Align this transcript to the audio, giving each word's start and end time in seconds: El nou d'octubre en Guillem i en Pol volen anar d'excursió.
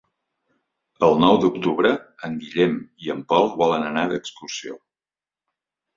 El 1.07 1.17
nou 1.23 1.37
d'octubre 1.43 1.91
en 2.29 2.39
Guillem 2.45 2.75
i 3.07 3.13
en 3.17 3.23
Pol 3.35 3.53
volen 3.63 3.89
anar 3.91 4.07
d'excursió. 4.15 4.79